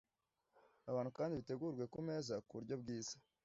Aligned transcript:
abantu 0.89 1.09
kandi 1.17 1.37
bitegurwe 1.39 1.83
ku 1.93 1.99
meza 2.07 2.33
ku 2.45 2.51
buryo 2.57 2.75
bwiza 2.81 3.15